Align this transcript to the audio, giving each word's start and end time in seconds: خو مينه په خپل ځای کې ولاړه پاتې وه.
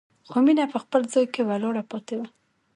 خو 0.29 0.37
مينه 0.45 0.65
په 0.73 0.77
خپل 0.83 1.01
ځای 1.13 1.25
کې 1.33 1.41
ولاړه 1.49 1.83
پاتې 1.91 2.13
وه. 2.19 2.27